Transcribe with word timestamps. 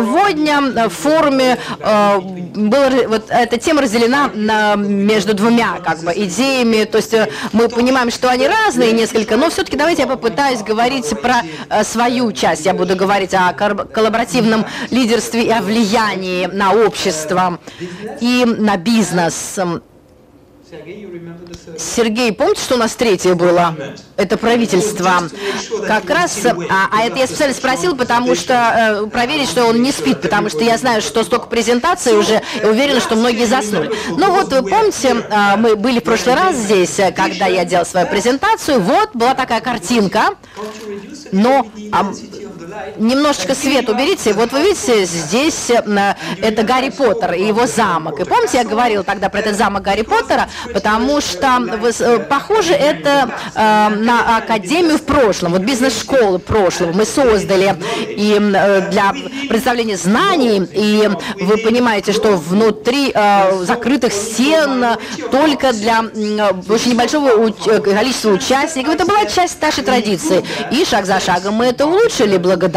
сегодня 0.00 0.88
в 0.88 0.90
форуме 0.90 1.58
была, 1.78 2.90
вот 3.08 3.26
эта 3.28 3.58
тема 3.58 3.82
разделена 3.82 4.30
на, 4.34 4.76
между 4.76 5.34
двумя 5.34 5.78
как 5.84 6.00
бы, 6.00 6.12
идеями. 6.14 6.84
То 6.84 6.98
есть 6.98 7.14
мы 7.52 7.68
понимаем, 7.68 8.10
что 8.10 8.30
они 8.30 8.48
разные 8.48 8.92
несколько, 8.92 9.36
но 9.36 9.50
все-таки 9.50 9.76
давайте 9.76 10.02
я 10.02 10.08
попытаюсь 10.08 10.62
говорить 10.62 11.08
про 11.20 11.42
свою 11.84 12.32
часть. 12.32 12.66
Я 12.66 12.74
буду 12.74 12.96
говорить 12.96 13.34
о 13.34 13.52
коллаборативном 13.52 14.64
лидерстве 14.90 15.44
и 15.44 15.50
о 15.50 15.60
влиянии 15.60 16.46
на 16.46 16.72
общество 16.72 17.58
и 18.20 18.44
на 18.46 18.76
бизнес. 18.76 19.58
Сергей, 21.78 22.32
помните, 22.32 22.60
что 22.62 22.76
у 22.76 22.78
нас 22.78 22.94
третье 22.94 23.34
было? 23.34 23.74
Это 24.16 24.36
правительство. 24.36 25.28
Как 25.86 26.08
раз, 26.08 26.44
а, 26.46 26.88
а 26.92 27.02
это 27.02 27.18
я 27.18 27.26
специально 27.26 27.54
спросил, 27.54 27.96
потому 27.96 28.36
что 28.36 29.02
э, 29.04 29.06
проверить, 29.08 29.48
что 29.48 29.64
он 29.64 29.82
не 29.82 29.90
спит, 29.90 30.20
потому 30.20 30.48
что 30.48 30.62
я 30.62 30.78
знаю, 30.78 31.02
что 31.02 31.24
столько 31.24 31.46
презентаций 31.46 32.16
уже, 32.16 32.40
и 32.62 32.66
уверена, 32.66 33.00
что 33.00 33.16
многие 33.16 33.46
заснули. 33.46 33.90
Ну 34.10 34.30
вот, 34.30 34.52
вы 34.52 34.62
помните, 34.62 35.16
э, 35.28 35.56
мы 35.56 35.74
были 35.74 35.98
в 35.98 36.04
прошлый 36.04 36.36
раз 36.36 36.54
здесь, 36.54 37.00
э, 37.00 37.10
когда 37.10 37.46
я 37.46 37.64
делал 37.64 37.84
свою 37.84 38.06
презентацию, 38.06 38.80
вот 38.80 39.10
была 39.14 39.34
такая 39.34 39.60
картинка, 39.60 40.36
но 41.32 41.66
а, 41.90 42.12
немножечко 42.96 43.54
свет 43.54 43.88
уберите. 43.88 44.32
Вот 44.32 44.52
вы 44.52 44.62
видите, 44.62 45.04
здесь 45.04 45.70
э, 45.70 46.14
это 46.42 46.62
Гарри 46.62 46.90
Поттер 46.90 47.34
и 47.34 47.46
его 47.46 47.66
замок. 47.66 48.20
И 48.20 48.24
помните, 48.24 48.58
я 48.58 48.64
говорил 48.64 49.04
тогда 49.04 49.28
про 49.28 49.40
этот 49.40 49.56
замок 49.56 49.82
Гарри 49.82 50.02
Поттера, 50.02 50.48
потому 50.72 51.20
что, 51.20 51.60
э, 52.00 52.18
похоже, 52.28 52.74
это 52.74 53.30
э, 53.54 53.88
на 53.88 54.38
академию 54.38 54.98
в 54.98 55.02
прошлом, 55.02 55.52
вот 55.52 55.62
бизнес-школы 55.62 56.38
прошлого 56.38 56.92
мы 56.92 57.04
создали 57.04 57.76
и 58.08 58.38
для 58.90 59.14
представления 59.48 59.96
знаний, 59.96 60.62
и 60.72 61.08
вы 61.40 61.58
понимаете, 61.58 62.12
что 62.12 62.36
внутри 62.36 63.12
закрытых 63.62 64.12
стен 64.12 64.84
только 65.30 65.72
для 65.72 66.00
очень 66.68 66.92
небольшого 66.92 67.50
количества 67.80 68.30
участников, 68.30 68.94
это 68.94 69.06
была 69.06 69.24
часть 69.26 69.60
нашей 69.60 69.84
традиции. 69.84 70.44
И 70.70 70.84
шаг 70.84 71.06
за 71.06 71.20
шагом 71.20 71.54
мы 71.54 71.66
это 71.66 71.86
улучшили 71.86 72.36
благодаря 72.36 72.69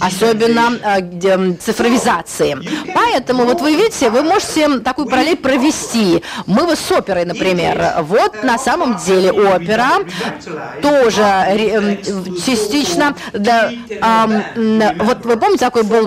особенно 0.00 0.78
э, 0.82 1.54
цифровизации. 1.60 2.58
Поэтому 2.94 3.44
вот 3.44 3.60
вы 3.60 3.74
видите, 3.74 4.10
вы 4.10 4.22
можете 4.22 4.80
такую 4.80 5.08
параллель 5.08 5.36
провести. 5.36 6.22
Мы 6.46 6.64
вот 6.64 6.78
с 6.78 6.90
оперой, 6.92 7.24
например. 7.24 8.02
Вот 8.02 8.42
на 8.42 8.58
самом 8.58 8.96
деле 8.98 9.32
опера 9.32 9.90
тоже 10.82 11.22
э, 11.22 11.96
частично, 12.44 13.14
да, 13.32 13.70
э, 13.70 14.94
вот 14.98 15.24
вы 15.24 15.36
помните, 15.36 15.64
такой 15.64 15.82
был 15.82 16.06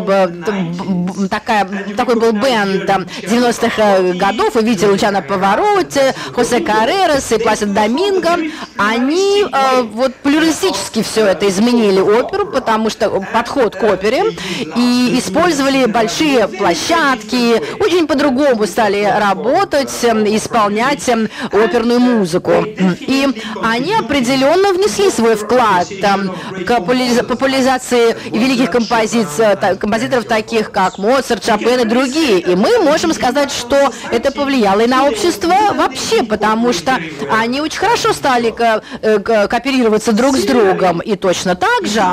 такая, 1.30 1.68
такой 1.96 2.16
был 2.16 2.32
бенд 2.32 2.90
90-х 2.90 4.18
годов, 4.18 4.56
вы 4.56 4.64
видите 4.64 4.88
Лучана 4.88 5.22
Повороте, 5.22 6.14
Хосе 6.34 6.60
Каррерас 6.60 7.32
и 7.32 7.38
Пласид 7.38 7.74
Доминго, 7.74 8.38
они 8.78 9.44
э, 9.44 9.82
вот 9.84 10.16
плюралистически 10.16 11.04
все 11.04 11.26
это 11.26 11.48
изменили 11.48 12.00
оперу, 12.00 12.46
потому 12.48 12.90
что 12.90 13.21
подход 13.34 13.76
к 13.76 13.84
опере, 13.84 14.24
и 14.76 15.16
использовали 15.18 15.86
большие 15.86 16.48
площадки, 16.48 17.62
очень 17.82 18.08
по-другому 18.08 18.66
стали 18.68 19.04
работать, 19.04 19.92
эм, 20.04 20.26
исполнять 20.26 21.08
эм, 21.10 21.30
оперную 21.52 22.00
музыку. 22.00 22.66
И 23.00 23.28
они 23.64 23.94
определенно 23.94 24.74
внесли 24.74 25.10
свой 25.10 25.36
вклад 25.36 25.88
там, 26.02 26.36
к 26.66 26.80
популяризации 27.24 28.16
великих 28.32 28.72
композиций, 28.72 29.46
композиторов 29.80 30.26
таких, 30.26 30.72
как 30.72 30.98
Моцарт, 30.98 31.46
Шопен 31.46 31.82
и 31.82 31.86
другие. 31.86 32.40
И 32.40 32.56
мы 32.56 32.80
можем 32.80 33.14
сказать, 33.14 33.52
что 33.52 33.92
это 34.12 34.32
повлияло 34.32 34.82
и 34.82 34.88
на 34.88 35.08
общество 35.08 35.54
вообще, 35.76 36.24
потому 36.24 36.74
что 36.74 36.98
они 37.32 37.62
очень 37.62 37.80
хорошо 37.80 38.14
стали 38.14 38.54
э, 39.02 39.20
кооперироваться 39.48 40.12
друг 40.12 40.38
с 40.38 40.44
другом. 40.44 41.00
И 41.00 41.16
точно 41.16 41.56
так 41.56 41.86
же, 41.86 42.04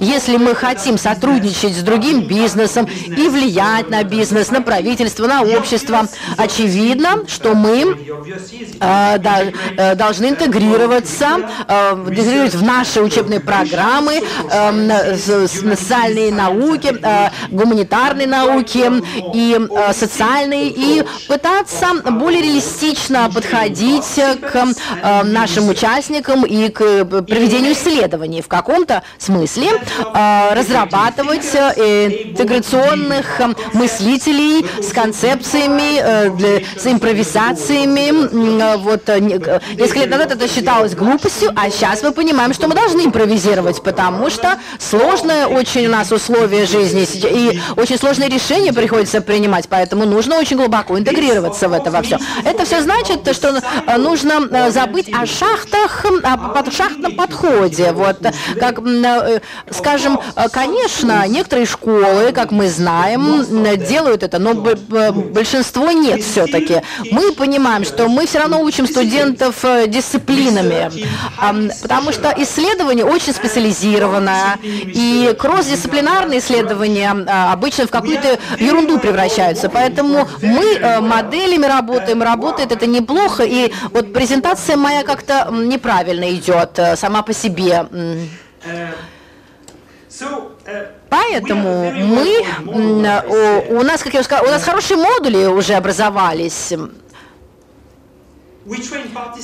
если 0.00 0.36
мы 0.36 0.54
хотим 0.58 0.98
сотрудничать 0.98 1.76
с 1.76 1.82
другим 1.82 2.22
бизнесом 2.22 2.86
и 3.06 3.28
влиять 3.28 3.90
на 3.90 4.02
бизнес, 4.02 4.50
на 4.50 4.60
правительство, 4.60 5.26
на 5.26 5.42
общество, 5.42 6.06
очевидно, 6.36 7.24
что 7.28 7.54
мы 7.54 7.96
э, 8.80 9.18
да, 9.18 9.42
э, 9.76 9.94
должны 9.94 10.26
интегрироваться, 10.26 11.26
э, 11.68 11.92
интегрировать 11.92 12.54
в 12.54 12.62
наши 12.62 13.00
учебные 13.00 13.40
программы 13.40 14.20
э, 14.50 15.16
социальные 15.46 16.32
науки, 16.32 16.94
э, 17.00 17.30
гуманитарные 17.50 18.26
науки 18.26 18.90
и 19.34 19.56
э, 19.58 19.92
социальные, 19.92 20.68
и 20.68 21.04
пытаться 21.28 21.86
более 22.10 22.42
реалистично 22.42 23.30
подходить 23.32 24.04
к 24.14 24.66
э, 25.02 25.22
нашим 25.22 25.68
участникам 25.68 26.44
и 26.44 26.68
к 26.68 27.04
проведению 27.04 27.72
исследований 27.72 28.42
в 28.42 28.48
каком-то 28.48 29.02
смысле, 29.18 29.68
э, 30.14 30.47
разрабатывать 30.54 31.54
э, 31.54 32.28
интеграционных 32.30 33.40
э, 33.40 33.54
мыслителей 33.72 34.66
с 34.82 34.92
концепциями, 34.92 36.00
э, 36.00 36.60
с 36.76 36.86
импровизациями. 36.86 38.76
Вот 38.78 39.08
несколько 39.76 40.00
лет 40.00 40.10
назад 40.10 40.32
это 40.32 40.48
считалось 40.48 40.94
глупостью, 40.94 41.50
а 41.56 41.70
сейчас 41.70 42.02
мы 42.02 42.12
понимаем, 42.12 42.52
что 42.52 42.68
мы 42.68 42.74
должны 42.74 43.02
импровизировать, 43.02 43.82
потому 43.82 44.30
что 44.30 44.58
сложное 44.78 45.46
очень 45.46 45.86
у 45.86 45.90
нас 45.90 46.12
условия 46.12 46.66
жизни 46.66 47.06
и 47.30 47.60
очень 47.76 47.98
сложные 47.98 48.28
решения 48.28 48.72
приходится 48.72 49.20
принимать, 49.20 49.68
поэтому 49.68 50.04
нужно 50.04 50.36
очень 50.36 50.56
глубоко 50.56 50.98
интегрироваться 50.98 51.68
в 51.68 51.72
это 51.72 51.90
во 51.90 52.02
все. 52.02 52.18
Это 52.44 52.64
все 52.64 52.82
значит, 52.82 53.34
что 53.34 53.60
нужно 53.96 54.70
забыть 54.70 55.10
о 55.12 55.26
шахтах, 55.26 56.04
о 56.24 56.70
шахтном 56.70 57.16
подходе. 57.16 57.92
Вот, 57.92 58.18
как, 58.58 58.80
скажем, 59.70 60.18
конечно, 60.52 61.26
некоторые 61.26 61.66
школы, 61.66 62.32
как 62.32 62.50
мы 62.50 62.68
знаем, 62.68 63.44
делают 63.76 64.22
это, 64.22 64.38
но 64.38 64.54
большинство 64.54 65.90
нет 65.90 66.22
все-таки. 66.22 66.82
Мы 67.10 67.32
понимаем, 67.32 67.84
что 67.84 68.08
мы 68.08 68.26
все 68.26 68.38
равно 68.38 68.62
учим 68.62 68.86
студентов 68.86 69.64
э, 69.64 69.86
дисциплинами, 69.86 70.90
потому 71.82 72.12
что 72.12 72.34
исследование 72.36 73.04
очень 73.04 73.32
специализированное, 73.32 74.58
и 74.62 75.34
кросс-дисциплинарные 75.38 76.38
исследования 76.38 77.14
а, 77.26 77.52
обычно 77.52 77.86
в 77.86 77.90
какую-то 77.90 78.38
ерунду 78.58 78.98
превращаются. 78.98 79.68
Поэтому 79.68 80.28
мы 80.42 80.74
э, 80.74 81.00
моделями 81.00 81.66
работаем, 81.66 82.22
работает 82.22 82.72
это 82.72 82.86
неплохо, 82.86 83.44
и 83.44 83.72
вот 83.90 84.12
презентация 84.12 84.76
моя 84.76 85.02
как-то 85.02 85.48
неправильно 85.50 86.30
идет 86.34 86.78
э, 86.78 86.96
сама 86.96 87.22
по 87.22 87.32
себе. 87.32 87.86
Поэтому 91.08 91.90
мы, 91.92 92.44
у, 92.66 93.78
у 93.78 93.82
нас, 93.82 94.02
как 94.02 94.14
я 94.14 94.22
сказала, 94.22 94.48
у 94.48 94.50
нас 94.50 94.64
хорошие 94.64 94.96
модули 94.96 95.46
уже 95.46 95.74
образовались. 95.74 96.72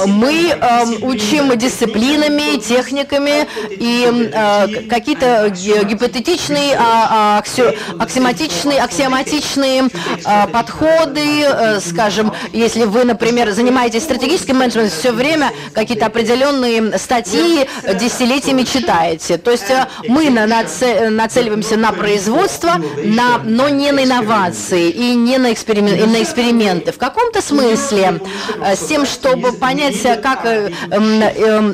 Мы 0.07 0.51
э, 0.51 0.85
учим 1.03 1.57
дисциплинами, 1.57 2.59
техниками 2.59 3.47
и 3.71 4.31
э, 4.33 4.89
какие-то 4.89 5.49
гипотетичные, 5.49 6.75
а, 6.77 7.37
а, 7.37 7.39
акси, 7.39 7.63
аксиоматичные, 7.99 8.81
аксиоматичные 8.81 9.85
э, 9.85 10.47
подходы, 10.49 11.41
э, 11.43 11.81
скажем, 11.81 12.33
если 12.53 12.85
вы, 12.85 13.05
например, 13.05 13.51
занимаетесь 13.53 14.03
стратегическим 14.03 14.59
менеджментом, 14.59 14.99
все 14.99 15.13
время 15.13 15.53
какие-то 15.73 16.07
определенные 16.07 16.99
статьи 16.99 17.67
десятилетиями 17.99 18.63
читаете. 18.63 19.39
То 19.39 19.51
есть 19.51 19.71
э, 19.71 19.87
мы 20.07 20.29
на, 20.29 20.47
нацеливаемся 20.47 21.77
на 21.77 21.93
производство, 21.93 22.75
на, 23.03 23.39
но 23.39 23.69
не 23.71 23.91
на 23.93 24.05
инновации 24.05 24.91
и 24.91 25.15
не 25.15 25.39
на, 25.39 25.53
эксперимен, 25.53 25.95
и 25.95 26.07
на 26.07 26.23
эксперименты. 26.23 26.93
В 26.93 26.99
каком-то 26.99 27.41
смысле 27.41 28.21
э, 28.61 28.77
с 28.77 28.81
тем, 28.87 29.07
чтобы 29.15 29.53
понять, 29.53 30.01
как, 30.23 30.45
э, 30.45 30.71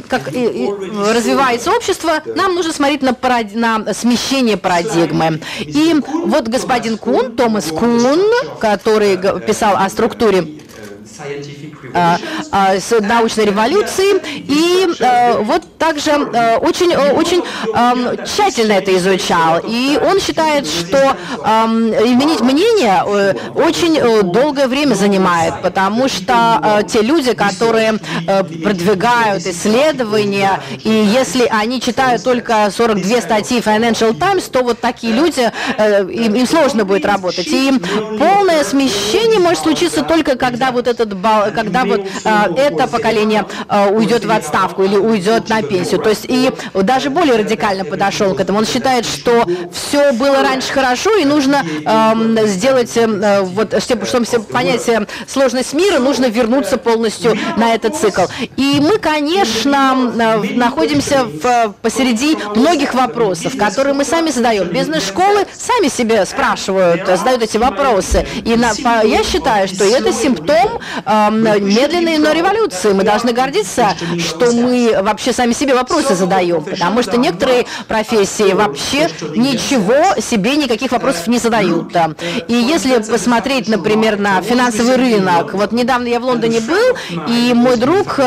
как 0.08 0.28
развивается 0.28 1.72
общество, 1.72 2.22
нам 2.36 2.54
нужно 2.54 2.72
смотреть 2.72 3.02
на, 3.02 3.14
парад... 3.14 3.54
на 3.54 3.92
смещение 3.94 4.56
парадигмы. 4.56 5.40
И 5.60 5.94
вот 6.26 6.48
господин 6.48 6.98
Кун, 6.98 7.34
Томас 7.36 7.66
Кун, 7.66 8.00
который 8.60 9.16
писал 9.40 9.76
о 9.76 9.88
структуре 9.88 10.60
а, 11.94 12.18
с 12.52 13.00
научной 13.00 13.46
революцией. 13.46 14.20
И 14.48 14.88
а, 15.00 15.38
вот 15.40 15.62
также 15.78 16.12
очень, 16.12 16.94
очень 16.94 17.42
тщательно 18.24 18.72
это 18.72 18.96
изучал. 18.96 19.60
И 19.66 19.98
он 20.02 20.20
считает, 20.20 20.66
что 20.66 21.16
изменить 21.38 22.40
мнение 22.40 23.02
очень 23.54 24.22
долгое 24.32 24.68
время 24.68 24.94
занимает, 24.94 25.54
потому 25.62 26.08
что 26.08 26.84
те 26.88 27.02
люди, 27.02 27.32
которые 27.32 27.98
продвигают 28.26 29.46
исследования, 29.46 30.60
и 30.84 30.90
если 30.90 31.46
они 31.46 31.80
читают 31.80 32.22
только 32.22 32.70
42 32.70 33.20
статьи 33.20 33.60
Financial 33.60 34.14
Times, 34.18 34.44
то 34.44 34.62
вот 34.62 34.80
такие 34.80 35.12
люди, 35.12 35.50
им, 35.78 36.34
им 36.34 36.46
сложно 36.46 36.84
будет 36.84 37.04
работать. 37.04 37.48
И 37.48 37.72
полное 38.18 38.64
смещение 38.64 39.38
может 39.38 39.62
случиться 39.62 40.02
только 40.02 40.36
когда 40.36 40.72
вот 40.72 40.86
этот 40.86 41.16
бал, 41.16 41.50
когда 41.54 41.84
вот 41.84 42.06
а, 42.24 42.39
это 42.46 42.86
поколение 42.86 43.44
а, 43.68 43.88
уйдет 43.88 44.24
в 44.24 44.30
отставку 44.30 44.82
или 44.82 44.96
уйдет 44.96 45.48
на 45.48 45.62
пенсию. 45.62 46.00
То 46.00 46.10
есть 46.10 46.26
и 46.28 46.50
даже 46.74 47.10
более 47.10 47.36
радикально 47.36 47.84
подошел 47.84 48.34
к 48.34 48.40
этому. 48.40 48.58
Он 48.58 48.66
считает, 48.66 49.06
что 49.06 49.44
все 49.72 50.12
было 50.12 50.42
раньше 50.42 50.72
хорошо 50.72 51.16
и 51.16 51.24
нужно 51.24 51.64
э, 51.64 52.46
сделать, 52.46 52.96
э, 52.96 53.40
вот, 53.42 53.82
чтобы, 53.82 54.06
чтобы 54.06 54.26
понять 54.44 54.88
э, 54.88 55.06
сложность 55.26 55.72
мира, 55.72 55.98
нужно 55.98 56.26
вернуться 56.26 56.76
полностью 56.76 57.36
на 57.56 57.74
этот 57.74 57.96
цикл. 57.96 58.22
И 58.56 58.78
мы, 58.80 58.98
конечно, 58.98 60.12
э, 60.18 60.54
находимся 60.54 61.24
в, 61.24 61.74
посреди 61.82 62.36
многих 62.54 62.94
вопросов, 62.94 63.56
которые 63.56 63.94
мы 63.94 64.04
сами 64.04 64.30
задаем. 64.30 64.68
Бизнес-школы 64.68 65.46
сами 65.52 65.88
себе 65.88 66.24
спрашивают, 66.26 67.06
задают 67.06 67.42
эти 67.42 67.56
вопросы. 67.56 68.26
И 68.44 68.56
на, 68.56 68.72
я 69.02 69.22
считаю, 69.24 69.68
что 69.68 69.84
это 69.84 70.12
симптом 70.12 70.80
э, 71.04 71.30
медленной, 71.30 72.18
но 72.18 72.29
революции. 72.32 72.92
Мы 72.92 73.04
должны 73.04 73.32
гордиться, 73.32 73.94
что 74.18 74.52
мы 74.52 74.98
вообще 75.02 75.32
сами 75.32 75.52
себе 75.52 75.74
вопросы 75.74 76.14
задаем, 76.14 76.62
потому 76.62 77.02
что 77.02 77.16
некоторые 77.16 77.66
профессии 77.88 78.52
вообще 78.52 79.08
ничего 79.36 80.20
себе, 80.20 80.56
никаких 80.56 80.92
вопросов 80.92 81.26
не 81.26 81.38
задают. 81.38 81.94
И 82.48 82.54
если 82.54 82.98
посмотреть, 83.02 83.68
например, 83.68 84.18
на 84.18 84.42
финансовый 84.42 84.96
рынок, 84.96 85.54
вот 85.54 85.72
недавно 85.72 86.08
я 86.08 86.20
в 86.20 86.24
Лондоне 86.24 86.60
был, 86.60 86.96
и 87.28 87.52
мой 87.54 87.76
друг, 87.76 88.18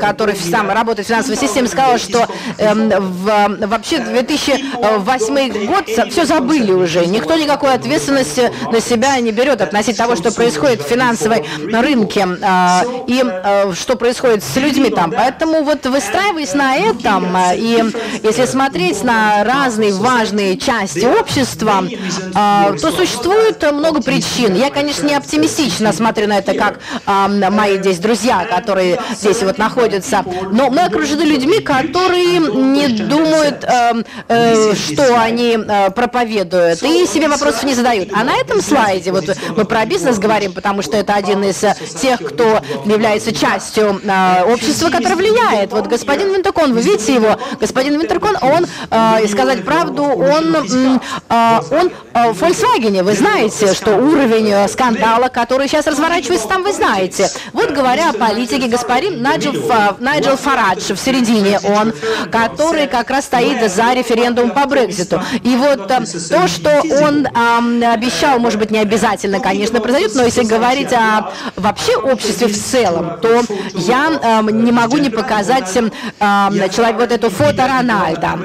который 0.00 0.36
сам 0.36 0.70
работает 0.70 1.06
в 1.06 1.10
финансовой 1.10 1.36
системе, 1.36 1.68
сказал, 1.68 1.98
что 1.98 2.26
э, 2.58 2.74
в, 2.74 3.66
вообще 3.66 3.98
2008 3.98 5.66
год 5.66 6.10
все 6.10 6.24
забыли 6.24 6.72
уже, 6.72 7.06
никто 7.06 7.36
никакой 7.36 7.74
ответственности 7.74 8.50
на 8.70 8.80
себя 8.80 9.18
не 9.20 9.32
берет 9.32 9.60
относительно 9.60 10.06
того, 10.06 10.16
что 10.16 10.32
происходит 10.32 10.82
в 10.82 10.88
финансовой 10.88 11.44
рынке 11.58 12.26
э, 12.40 12.80
и 13.06 13.22
э, 13.44 13.72
что 13.74 13.96
происходит 13.96 14.42
с 14.42 14.56
людьми 14.56 14.90
там. 14.90 15.10
Поэтому 15.10 15.62
вот 15.64 15.86
выстраиваясь 15.86 16.54
на 16.54 16.76
этом, 16.76 17.36
э, 17.36 17.56
и 17.56 17.84
если 18.22 18.46
смотреть 18.46 19.02
на 19.02 19.44
разные 19.44 19.92
важные 19.92 20.56
части 20.56 21.04
общества, 21.04 21.84
э, 21.84 22.76
то 22.80 22.90
существует 22.92 23.62
много 23.72 24.02
причин. 24.02 24.54
Я, 24.54 24.70
конечно, 24.70 25.06
не 25.06 25.14
оптимистично 25.14 25.92
смотрю 25.92 26.26
на 26.28 26.38
это, 26.38 26.54
как 26.54 26.80
э, 27.06 27.50
мои 27.50 27.78
здесь 27.78 27.98
друзья, 27.98 28.44
которые 28.44 29.00
здесь 29.16 29.42
вот 29.42 29.58
находятся, 29.58 30.24
но 30.50 30.70
мы 30.70 30.82
окружены 30.82 31.22
людьми, 31.22 31.60
которые 31.60 32.38
не 32.38 32.88
думают, 32.88 33.64
э, 33.64 34.02
э, 34.28 34.74
что 34.74 35.20
они 35.20 35.56
э, 35.56 35.90
проповедуют, 35.90 36.82
и 36.82 37.06
себе 37.06 37.28
вопросов 37.28 37.64
не 37.64 37.74
задают. 37.74 38.10
А 38.12 38.24
на 38.24 38.36
этом 38.36 38.60
слайде, 38.60 39.12
вот 39.12 39.24
мы 39.56 39.64
про 39.64 39.84
бизнес 39.86 40.18
говорим, 40.18 40.52
потому 40.52 40.82
что 40.82 40.96
это 40.96 41.14
один 41.14 41.42
из 41.44 41.64
тех, 42.00 42.20
кто 42.20 42.60
является 42.84 43.21
частью 43.30 44.00
э, 44.02 44.42
общества, 44.44 44.90
которое 44.90 45.16
влияет. 45.16 45.72
Вот 45.72 45.86
господин 45.86 46.32
Винтокон, 46.32 46.74
вы 46.74 46.80
видите 46.80 47.14
его, 47.14 47.38
господин 47.60 48.00
Винтеркон, 48.00 48.36
он, 48.40 48.66
э, 48.90 49.28
сказать 49.28 49.64
правду, 49.64 50.02
он, 50.02 50.56
э, 50.56 51.60
он 51.70 51.90
в 52.14 52.42
Volkswagen, 52.42 53.02
вы 53.02 53.14
знаете, 53.14 53.74
что 53.74 53.96
уровень 53.96 54.50
э, 54.50 54.68
скандала, 54.68 55.28
который 55.28 55.68
сейчас 55.68 55.86
разворачивается 55.86 56.48
там, 56.48 56.62
вы 56.62 56.72
знаете. 56.72 57.28
Вот 57.52 57.70
говоря 57.70 58.10
о 58.10 58.12
политике, 58.12 58.68
господин 58.68 59.22
Найджел, 59.22 59.52
Найджел 59.98 60.36
Фарадж 60.36 60.92
в 60.92 60.96
середине, 60.96 61.60
он, 61.60 61.92
который 62.30 62.86
как 62.86 63.10
раз 63.10 63.26
стоит 63.26 63.70
за 63.70 63.92
референдум 63.92 64.50
по 64.50 64.66
Брекзиту. 64.66 65.22
И 65.42 65.56
вот 65.56 65.90
э, 65.90 66.00
то, 66.30 66.48
что 66.48 66.82
он 67.02 67.26
э, 67.26 67.92
обещал, 67.92 68.38
может 68.38 68.58
быть, 68.58 68.70
не 68.70 68.78
обязательно, 68.78 69.40
конечно, 69.40 69.80
произойдет, 69.80 70.14
но 70.14 70.24
если 70.24 70.44
говорить 70.44 70.92
о 70.92 71.32
вообще 71.56 71.96
обществе 71.96 72.46
в 72.48 72.56
целом, 72.56 73.11
то 73.20 73.42
я 73.74 74.10
э, 74.22 74.50
не 74.50 74.72
могу 74.72 74.98
не 74.98 75.10
показать 75.10 75.74
э, 75.76 76.68
человек 76.70 76.96
вот 76.96 77.12
это 77.12 77.30
фото 77.30 77.66
Рональда. 77.66 78.38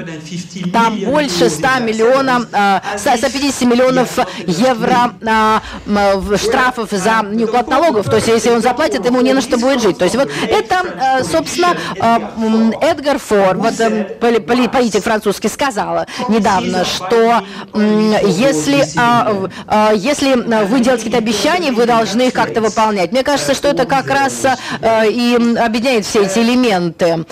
Там 0.72 0.98
больше 1.00 1.50
100 1.50 1.68
миллионов, 1.80 2.46
э, 2.52 2.80
150 2.96 3.68
миллионов 3.68 4.18
евро 4.46 5.12
э, 5.20 6.36
штрафов 6.36 6.90
за 6.90 7.24
неуплату 7.30 7.70
налогов. 7.70 8.06
То 8.06 8.16
есть, 8.16 8.28
если 8.28 8.50
он 8.50 8.62
заплатит, 8.62 9.04
ему 9.04 9.20
не 9.20 9.32
на 9.32 9.40
что 9.40 9.58
будет 9.58 9.80
жить. 9.82 9.98
То 9.98 10.04
есть, 10.04 10.16
вот 10.16 10.30
это, 10.48 11.20
э, 11.20 11.24
собственно, 11.24 11.74
э, 11.96 12.90
Эдгар 12.90 13.18
Фор, 13.18 13.56
вот, 13.56 13.78
э, 13.80 14.40
политик 14.40 15.02
французский, 15.02 15.48
сказала 15.48 16.06
недавно, 16.28 16.84
что 16.84 17.42
э, 17.74 18.20
если, 18.26 18.80
э, 18.80 19.48
э, 19.66 19.92
если 19.96 20.34
вы 20.34 20.80
делаете 20.80 21.04
какие-то 21.04 21.18
обещания, 21.18 21.72
вы 21.72 21.86
должны 21.86 22.28
их 22.28 22.34
как-то 22.34 22.60
выполнять. 22.60 23.12
Мне 23.12 23.22
кажется, 23.22 23.54
что 23.54 23.68
это 23.68 23.84
как 23.84 24.08
раз 24.08 24.44
э, 24.80 25.10
и 25.10 25.34
объединяет 25.56 26.04
все 26.04 26.22
эти 26.22 26.38
элементы. 26.38 27.24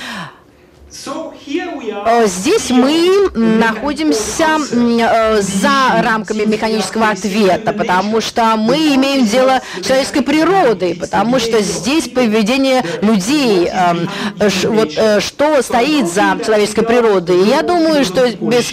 Э, 2.08 2.24
здесь 2.28 2.70
мы 2.70 3.30
находимся 3.34 4.58
э, 4.70 5.40
за 5.42 6.02
рамками 6.02 6.44
механического 6.44 7.08
ответа, 7.08 7.72
потому 7.72 8.20
что 8.20 8.54
мы 8.56 8.76
имеем 8.94 9.26
дело 9.26 9.60
с 9.80 9.84
человеческой 9.84 10.20
природой, 10.20 10.94
потому 10.94 11.40
что 11.40 11.60
здесь 11.60 12.08
поведение 12.08 12.84
людей, 13.02 13.66
эм, 13.66 14.08
вот 14.72 14.92
э, 14.96 15.18
что 15.18 15.60
стоит 15.62 16.06
за 16.06 16.38
человеческой 16.44 16.84
природой. 16.84 17.42
И 17.42 17.48
я 17.48 17.62
думаю, 17.62 18.04
что 18.04 18.28
без 18.28 18.72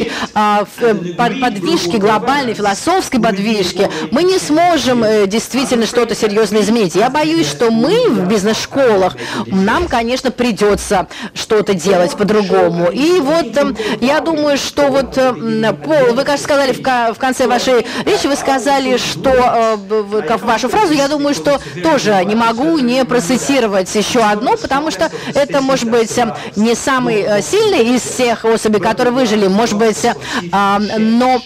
подвижки, 1.17 1.97
глобальной 1.97 2.53
философской 2.53 3.19
подвижки, 3.19 3.89
мы 4.11 4.23
не 4.23 4.37
сможем 4.37 5.03
действительно 5.27 5.87
что-то 5.87 6.13
серьезно 6.13 6.59
изменить. 6.59 6.93
Я 6.93 7.09
боюсь, 7.09 7.47
что 7.47 7.71
мы 7.71 8.09
в 8.09 8.27
бизнес-школах, 8.27 9.15
нам, 9.47 9.87
конечно, 9.87 10.29
придется 10.29 11.07
что-то 11.33 11.73
делать 11.73 12.15
по-другому. 12.15 12.91
И 12.91 13.22
вот 13.23 13.57
эм, 13.57 13.75
я 14.01 14.19
думаю, 14.19 14.57
что 14.57 14.87
вот, 14.87 15.17
эм, 15.17 15.63
Пол, 15.83 16.13
вы, 16.13 16.23
кажется, 16.23 16.43
сказали 16.43 16.73
в 16.73 17.17
конце 17.17 17.47
вашей 17.47 17.85
речи, 18.05 18.27
вы 18.27 18.35
сказали, 18.35 18.97
что 18.97 19.29
э, 19.29 20.37
вашу 20.37 20.69
фразу, 20.69 20.93
я 20.93 21.07
думаю, 21.07 21.33
что 21.33 21.59
тоже 21.81 22.23
не 22.25 22.35
могу 22.35 22.77
не 22.79 23.03
процитировать 23.05 23.93
еще 23.95 24.19
одну, 24.19 24.57
потому 24.57 24.91
что 24.91 25.09
это, 25.33 25.61
может 25.61 25.89
быть, 25.89 26.15
эм, 26.17 26.33
не 26.55 26.75
самый 26.75 27.21
э, 27.21 27.41
сильный 27.41 27.95
из 27.95 28.01
всех 28.01 28.45
особей, 28.45 28.79
которые 28.79 29.13
выжили, 29.13 29.47
может 29.47 29.77
быть, 29.77 30.03
э, 30.05 30.13
но 30.97 31.41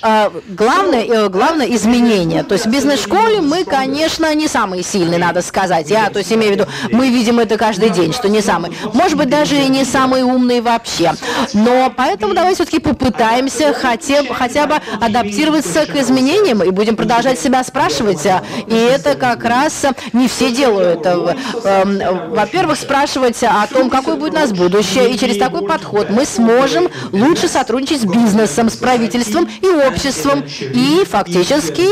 главное, 0.47 1.29
главное 1.29 1.67
изменение. 1.67 2.43
То 2.43 2.53
есть 2.53 2.65
в 2.65 2.69
бизнес-школе 2.69 3.41
мы, 3.41 3.63
конечно, 3.63 4.33
не 4.35 4.47
самые 4.47 4.83
сильные, 4.83 5.19
надо 5.19 5.41
сказать. 5.41 5.89
Я, 5.89 6.09
то 6.09 6.19
есть 6.19 6.31
имею 6.31 6.53
в 6.53 6.55
виду, 6.55 6.67
мы 6.91 7.09
видим 7.09 7.39
это 7.39 7.57
каждый 7.57 7.89
день, 7.89 8.13
что 8.13 8.29
не 8.29 8.41
самый. 8.41 8.71
Может 8.93 9.17
быть, 9.17 9.29
даже 9.29 9.55
и 9.55 9.67
не 9.67 9.85
самые 9.85 10.23
умные 10.23 10.61
вообще. 10.61 11.13
Но 11.57 11.91
поэтому 11.95 12.35
давайте 12.35 12.55
все-таки 12.57 12.79
попытаемся 12.79 13.73
хотя, 13.73 14.23
хотя 14.31 14.67
бы 14.67 14.75
адаптироваться 15.01 15.87
к 15.87 15.95
изменениям 15.95 16.63
и 16.63 16.69
будем 16.69 16.95
продолжать 16.95 17.39
себя 17.39 17.63
спрашивать. 17.63 18.25
И 18.67 18.75
это 18.75 19.15
как 19.15 19.43
раз 19.43 19.85
не 20.13 20.27
все 20.27 20.51
делают. 20.51 21.05
Эм, 21.05 22.29
во-первых, 22.29 22.77
спрашивать 22.77 23.41
о 23.43 23.65
том, 23.67 23.89
какое 23.89 24.15
будет 24.15 24.33
у 24.33 24.35
нас 24.35 24.51
будущее. 24.51 25.11
И 25.11 25.17
через 25.17 25.37
такой 25.37 25.67
подход 25.67 26.11
мы 26.11 26.25
сможем 26.25 26.89
лучше 27.11 27.47
сотрудничать 27.47 28.01
с 28.01 28.05
бизнесом, 28.05 28.69
с 28.69 28.75
правительством 28.75 29.49
и 29.61 29.67
обществом. 29.67 30.43
И 30.59 31.03
фактически 31.09 31.87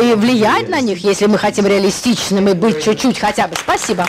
и 0.00 0.14
влиять 0.14 0.68
на 0.68 0.80
них, 0.80 1.04
если 1.04 1.26
мы 1.26 1.36
хотим 1.36 1.66
реалистичными 1.66 2.52
быть 2.54 2.82
чуть-чуть 2.82 3.18
хотя 3.18 3.48
бы. 3.48 3.54
Спасибо. 3.56 4.06